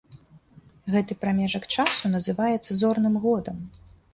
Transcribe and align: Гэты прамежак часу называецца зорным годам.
Гэты 0.93 1.17
прамежак 1.25 1.67
часу 1.75 2.13
называецца 2.15 2.71
зорным 2.81 3.21
годам. 3.29 3.63